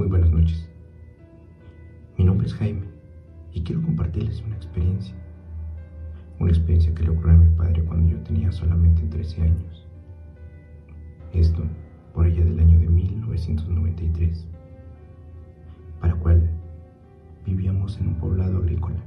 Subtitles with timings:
[0.00, 0.66] Muy buenas noches.
[2.16, 2.86] Mi nombre es Jaime
[3.52, 5.14] y quiero compartirles una experiencia.
[6.38, 9.86] Una experiencia que le ocurrió a mi padre cuando yo tenía solamente 13 años.
[11.34, 11.64] Esto
[12.14, 14.46] por allá del año de 1993,
[16.00, 16.50] para cual
[17.44, 19.04] vivíamos en un poblado agrícola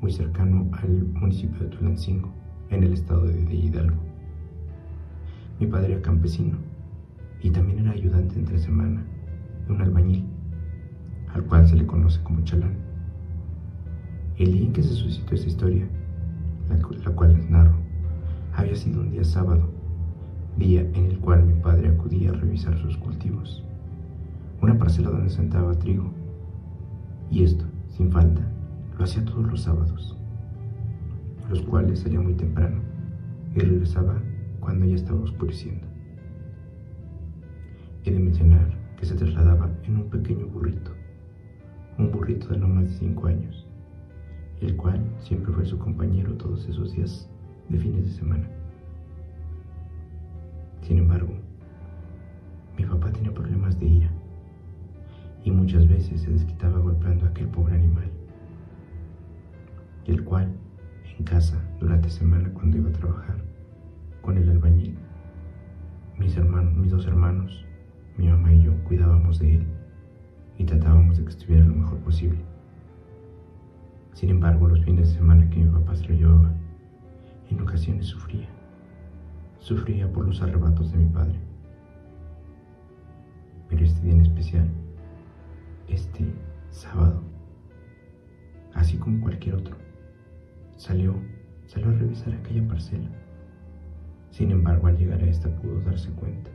[0.00, 2.32] muy cercano al municipio de Tulancingo,
[2.70, 4.00] en el estado de Hidalgo.
[5.58, 6.56] Mi padre era campesino
[7.42, 9.04] y también era ayudante entre semana
[9.66, 10.24] de un albañil,
[11.32, 12.74] al cual se le conoce como chalán.
[14.36, 15.86] El día en que se suscitó esa historia,
[16.68, 17.76] la, cual les narro,
[18.54, 19.68] había sido un día sábado,
[20.56, 23.64] día en el cual mi padre acudía a revisar sus cultivos,
[24.60, 26.10] una parcela donde sentaba trigo,
[27.30, 28.42] y esto, sin falta,
[28.96, 30.16] lo hacía todos los sábados,
[31.48, 32.80] los cuales salía muy temprano
[33.54, 34.20] y regresaba
[34.60, 35.86] cuando ya estaba oscureciendo.
[38.04, 40.92] He de mencionar se trasladaba en un pequeño burrito,
[41.98, 43.66] un burrito de no más de cinco años,
[44.60, 47.28] el cual siempre fue su compañero todos esos días
[47.68, 48.48] de fines de semana.
[50.82, 51.34] Sin embargo,
[52.78, 54.10] mi papá tenía problemas de ira
[55.44, 58.10] y muchas veces se desquitaba golpeando a aquel pobre animal,
[60.06, 60.52] el cual
[61.18, 63.36] en casa durante semana cuando iba a trabajar
[64.22, 64.96] con el albañil,
[66.18, 67.64] mis hermanos, mis dos hermanos,
[68.16, 69.66] mi mamá y yo cuidábamos de él
[70.56, 72.38] y tratábamos de que estuviera lo mejor posible.
[74.12, 76.52] Sin embargo, los fines de semana que mi papá se lo llevaba,
[77.50, 78.48] en ocasiones sufría.
[79.58, 81.38] Sufría por los arrebatos de mi padre.
[83.68, 84.68] Pero este día en especial,
[85.88, 86.24] este
[86.70, 87.20] sábado,
[88.74, 89.76] así como cualquier otro,
[90.76, 91.16] salió,
[91.66, 93.10] salió a revisar aquella parcela.
[94.30, 96.50] Sin embargo, al llegar a esta pudo darse cuenta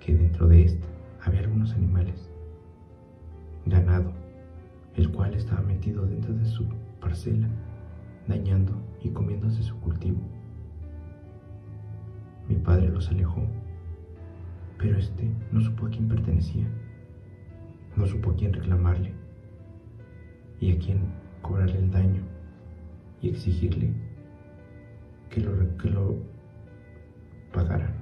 [0.00, 0.86] que dentro de esta
[1.22, 2.30] había algunos animales,
[3.66, 4.12] ganado,
[4.96, 6.66] el cual estaba metido dentro de su
[7.00, 7.48] parcela,
[8.26, 8.72] dañando
[9.02, 10.20] y comiéndose su cultivo.
[12.48, 13.42] Mi padre los alejó,
[14.78, 16.66] pero este no supo a quién pertenecía,
[17.96, 19.12] no supo a quién reclamarle
[20.58, 21.00] y a quién
[21.42, 22.22] cobrarle el daño
[23.20, 23.92] y exigirle
[25.28, 26.16] que lo, que lo
[27.52, 27.99] pagara.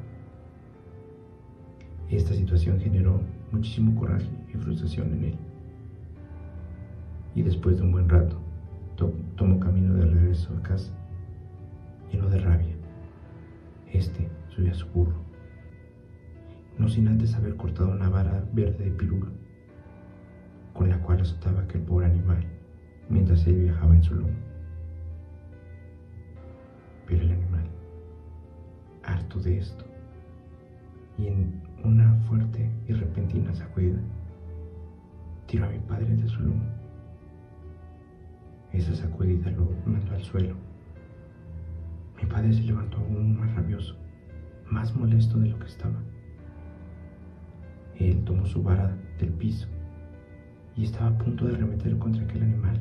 [2.10, 3.20] Esta situación generó
[3.52, 5.38] muchísimo coraje y frustración en él.
[7.34, 8.40] Y después de un buen rato,
[9.36, 10.92] tomó camino de regreso a casa,
[12.10, 12.74] lleno de rabia.
[13.92, 15.20] Este subió a su burro,
[16.78, 19.28] no sin antes haber cortado una vara verde de pirulo,
[20.72, 22.44] con la cual azotaba aquel pobre animal
[23.08, 24.36] mientras él viajaba en su lomo.
[27.06, 27.64] Pero el animal,
[29.02, 29.84] harto de esto,
[31.18, 33.98] y en una fuerte y repentina sacudida,
[35.46, 36.64] tiró a mi padre de su lomo.
[38.72, 40.54] Esa sacudida lo mandó al suelo.
[42.20, 43.96] Mi padre se levantó aún más rabioso,
[44.70, 45.98] más molesto de lo que estaba.
[47.96, 49.66] Él tomó su vara del piso
[50.76, 52.78] y estaba a punto de remeter contra aquel animal,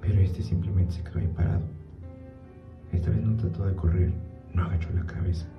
[0.00, 1.62] pero este simplemente se quedó ahí parado.
[2.92, 4.12] Esta vez no trató de correr,
[4.54, 5.51] no agachó la cabeza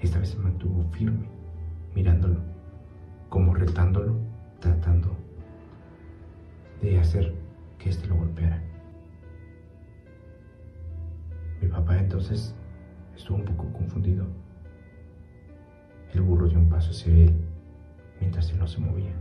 [0.00, 1.28] esta vez se mantuvo firme,
[1.94, 2.40] mirándolo,
[3.28, 4.16] como retándolo,
[4.60, 5.16] tratando
[6.80, 7.34] de hacer
[7.78, 8.62] que éste lo golpeara.
[11.60, 12.54] Mi papá entonces
[13.16, 14.26] estuvo un poco confundido.
[16.14, 17.34] El burro dio un paso hacia él
[18.20, 19.12] mientras él no se movía.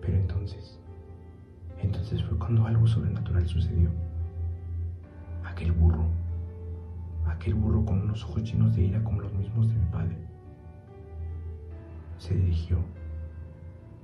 [0.00, 0.80] Pero entonces,
[1.80, 3.90] entonces fue cuando algo sobrenatural sucedió.
[5.44, 6.06] Aquel burro
[7.42, 10.16] aquel burro con unos ojos llenos de ira como los mismos de mi padre.
[12.16, 12.78] Se dirigió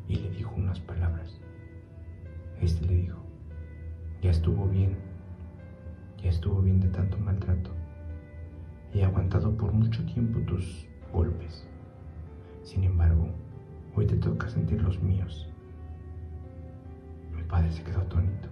[0.09, 1.38] y le dijo unas palabras.
[2.60, 3.19] Este le dijo,
[4.22, 4.97] ya estuvo bien,
[6.21, 7.70] ya estuvo bien de tanto maltrato.
[8.93, 11.64] He aguantado por mucho tiempo tus golpes.
[12.64, 13.29] Sin embargo,
[13.94, 15.49] hoy te toca sentir los míos.
[17.37, 18.49] Mi padre se quedó atónito,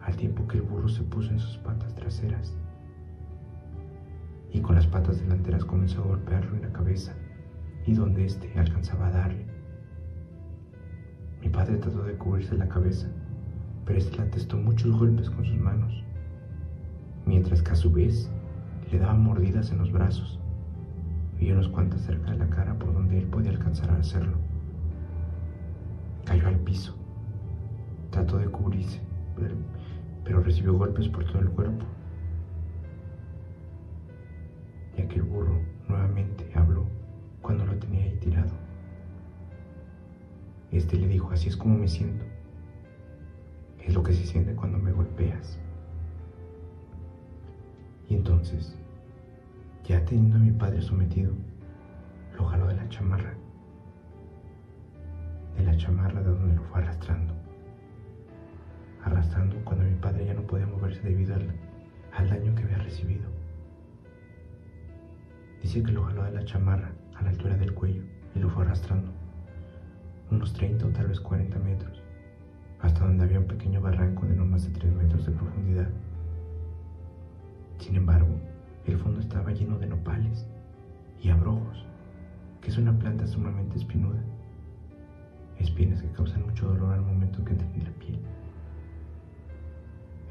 [0.00, 2.56] al tiempo que el burro se puso en sus patas traseras
[4.52, 7.14] y con las patas delanteras comenzó a golpearlo en la cabeza
[7.86, 9.46] y donde éste alcanzaba a darle.
[11.40, 13.08] Mi padre trató de cubrirse la cabeza,
[13.84, 16.04] pero éste le atestó muchos golpes con sus manos,
[17.26, 18.30] mientras que a su vez
[18.90, 20.38] le daba mordidas en los brazos
[21.38, 24.36] y unos cuantas cerca de la cara por donde él podía alcanzar a hacerlo.
[26.24, 26.94] Cayó al piso,
[28.10, 29.00] trató de cubrirse,
[30.24, 31.84] pero recibió golpes por todo el cuerpo
[35.08, 35.58] y aquel burro
[35.88, 36.84] nuevamente habló
[37.40, 38.50] cuando lo tenía ahí tirado
[40.70, 42.24] Este le dijo, así es como me siento.
[43.82, 45.58] Es lo que se siente cuando me golpeas.
[48.10, 48.76] Y entonces,
[49.84, 51.32] ya teniendo a mi padre sometido,
[52.36, 53.34] lo jaló de la chamarra,
[55.56, 57.32] de la chamarra de donde lo fue arrastrando,
[59.04, 61.50] arrastrando cuando mi padre ya no podía moverse debido al,
[62.12, 63.37] al daño que había recibido.
[65.62, 68.02] Dice que lo jaló de la chamarra a la altura del cuello
[68.34, 69.10] y lo fue arrastrando
[70.30, 72.02] unos 30 o tal vez 40 metros,
[72.80, 75.88] hasta donde había un pequeño barranco de no más de 3 metros de profundidad.
[77.78, 78.28] Sin embargo,
[78.86, 80.46] el fondo estaba lleno de nopales
[81.22, 81.86] y abrojos,
[82.60, 84.22] que es una planta sumamente espinuda.
[85.58, 88.18] Espinas que causan mucho dolor al momento que entran en la piel.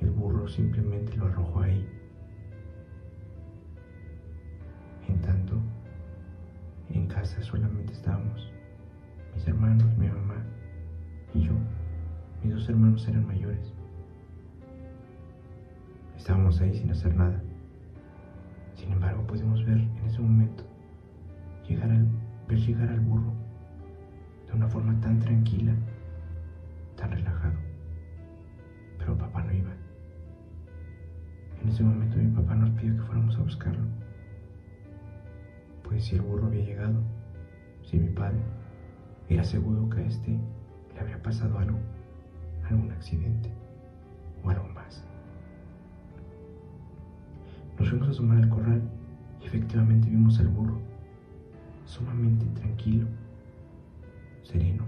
[0.01, 1.85] El burro simplemente lo arrojó ahí.
[7.17, 8.53] Casa solamente estábamos
[9.33, 10.35] mis hermanos, mi mamá
[11.33, 11.53] y yo.
[12.43, 13.73] Mis dos hermanos eran mayores.
[16.15, 17.41] Estábamos ahí sin hacer nada.
[18.75, 20.63] Sin embargo, pudimos ver en ese momento
[21.67, 22.07] llegar al,
[22.47, 23.33] ver llegar al burro
[24.47, 25.73] de una forma tan tranquila,
[26.97, 27.57] tan relajado.
[28.99, 29.73] Pero papá no iba.
[31.63, 33.85] En ese momento mi papá nos pidió que fuéramos a buscarlo.
[35.87, 36.99] Pues si el burro había llegado,
[37.81, 38.41] si mi padre
[39.29, 40.37] era seguro que a este
[40.93, 41.79] le había pasado algo,
[42.69, 43.49] algún accidente
[44.43, 45.03] o algo más.
[47.79, 48.81] Nos fuimos a asomar al corral
[49.41, 50.77] y efectivamente vimos al burro,
[51.85, 53.07] sumamente tranquilo,
[54.43, 54.83] sereno.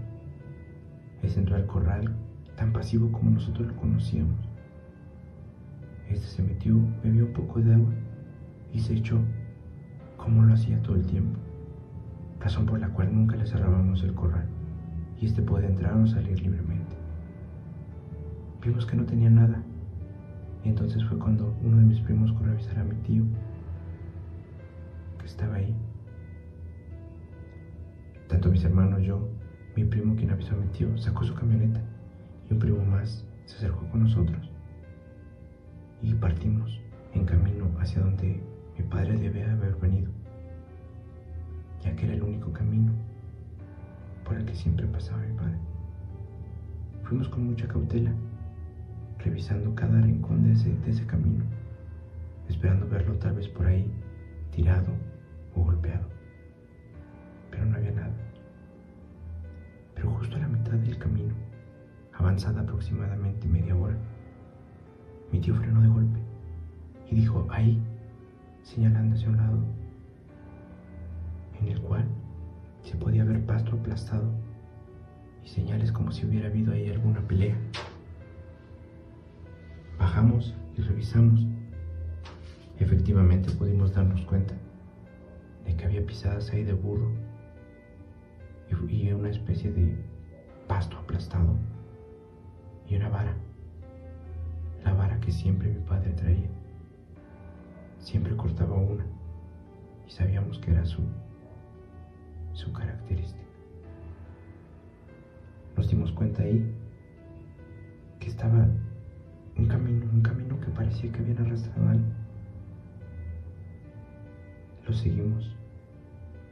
[1.21, 2.13] Él entró al corral
[2.57, 4.49] tan pasivo como nosotros lo conocíamos.
[6.09, 7.93] Este se metió, bebió un poco de agua
[8.73, 9.21] y se echó
[10.29, 11.39] como lo hacía todo el tiempo
[12.39, 14.45] razón por la cual nunca le cerrábamos el corral
[15.19, 16.95] y éste podía entrar o salir libremente.
[18.63, 19.63] Vimos que no tenía nada
[20.63, 23.23] y entonces fue cuando uno de mis primos corrió a avisar a mi tío
[25.17, 25.75] que estaba ahí.
[28.27, 29.27] Tanto mis hermanos, yo,
[29.75, 31.81] mi primo quien avisó a mi tío, sacó su camioneta
[32.47, 34.47] y un primo más se acercó con nosotros
[36.03, 36.79] y partimos
[37.13, 38.43] en camino hacia donde
[38.77, 40.18] mi padre debe haber venido
[41.83, 42.91] ya que era el único camino
[44.23, 45.57] por el que siempre pasaba mi padre.
[47.03, 48.11] Fuimos con mucha cautela,
[49.17, 51.43] revisando cada rincón de ese, de ese camino,
[52.47, 53.91] esperando verlo tal vez por ahí,
[54.51, 54.93] tirado
[55.55, 56.07] o golpeado.
[57.49, 58.13] Pero no había nada.
[59.95, 61.33] Pero justo a la mitad del camino,
[62.13, 63.97] avanzada aproximadamente media hora,
[65.31, 66.19] mi tío frenó de golpe
[67.09, 67.81] y dijo, ahí,
[68.61, 69.57] señalando hacia un lado
[71.61, 72.05] en el cual
[72.83, 74.29] se podía ver pasto aplastado
[75.43, 77.55] y señales como si hubiera habido ahí alguna pelea.
[79.97, 81.45] Bajamos y revisamos.
[82.77, 84.53] Efectivamente pudimos darnos cuenta
[85.65, 87.11] de que había pisadas ahí de burro
[88.87, 89.95] y una especie de
[90.67, 91.55] pasto aplastado
[92.87, 93.35] y una vara.
[94.83, 96.49] La vara que siempre mi padre traía.
[97.99, 99.05] Siempre cortaba una
[100.07, 101.01] y sabíamos que era su
[102.59, 103.39] su característica.
[105.77, 106.69] Nos dimos cuenta ahí
[108.19, 108.67] que estaba
[109.57, 112.05] un camino, un camino que parecía que habían arrastrado algo.
[114.85, 115.55] Lo seguimos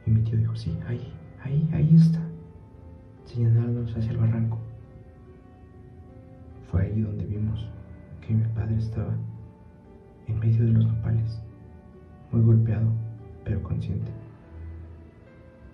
[0.06, 1.12] y mi tío dijo, sí, ahí,
[1.42, 2.20] ahí, ahí está,
[3.26, 4.58] señalándonos hacia el barranco.
[6.70, 7.68] Fue ahí donde vimos
[8.26, 9.14] que mi padre estaba
[10.26, 11.42] en medio de los nopales,
[12.32, 12.90] muy golpeado,
[13.44, 14.17] pero consciente.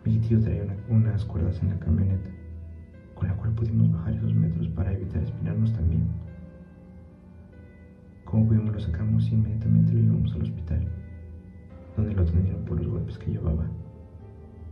[0.04, 2.28] Mi tío traía unas cuerdas en la camioneta,
[3.14, 6.06] con la cual pudimos bajar esos metros para evitar espinarnos también.
[8.26, 10.88] Como pudimos lo sacamos y inmediatamente lo llevamos al hospital,
[11.96, 13.66] donde lo atendieron por los golpes que llevaba,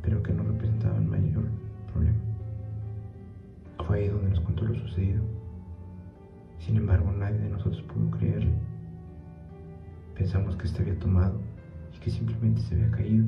[0.02, 1.44] pero que no representaban mayor
[1.90, 2.18] problema.
[3.86, 5.22] Fue ahí donde nos contó lo sucedido.
[6.58, 8.52] Sin embargo, nadie de nosotros pudo creerle.
[10.14, 11.40] Pensamos que este había tomado
[11.96, 13.24] y que simplemente se había caído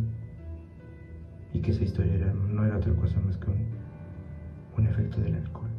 [1.54, 3.64] y que esa historia no era otra cosa más que un,
[4.76, 5.70] un efecto del alcohol.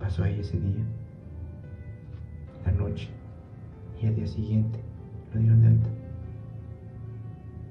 [0.00, 0.84] Pasó ahí ese día,
[2.66, 3.08] la noche,
[4.02, 4.80] y al día siguiente
[5.32, 5.88] lo dieron de alta.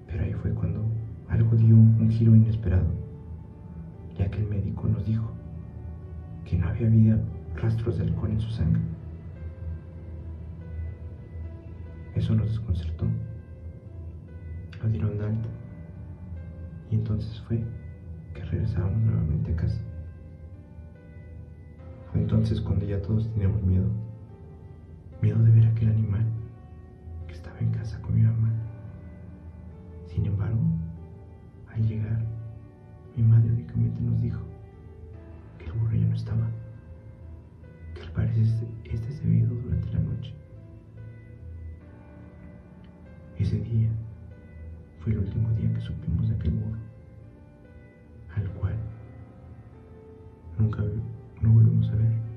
[0.08, 0.82] Pero ahí fue cuando
[1.28, 2.88] algo dio un giro inesperado,
[4.18, 5.30] ya que el médico nos dijo
[6.46, 7.20] que no había habido
[7.58, 8.82] rastros de alcohol en su sangre.
[12.16, 13.06] Eso nos desconcertó.
[14.82, 15.50] Lo dieron de alta
[17.12, 17.62] entonces fue
[18.34, 19.82] que regresábamos nuevamente a casa.
[22.10, 23.90] Fue entonces cuando ya todos teníamos miedo,
[25.22, 26.26] miedo de ver aquel animal
[27.28, 28.50] que estaba en casa con mi mamá.
[30.08, 30.62] Sin embargo,
[31.74, 32.26] al llegar,
[33.18, 34.40] mi madre únicamente nos dijo
[35.60, 36.50] que el burro ya no estaba,
[37.94, 40.34] que al parecer este se había ido durante la noche.
[43.38, 43.90] Ese día
[45.00, 46.92] fue el último día que supimos de aquel burro,
[48.62, 48.76] cual
[50.58, 50.84] nunca
[51.42, 52.31] no volvimos a ver.